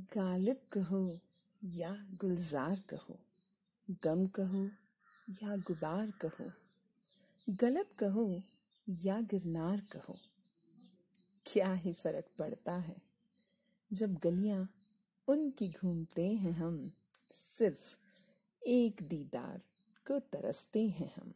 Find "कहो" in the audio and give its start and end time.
0.72-1.20, 2.90-3.18, 4.26-4.64, 6.10-6.50, 7.98-8.42, 9.92-10.16